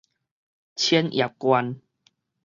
[0.75, 1.79] 千葉縣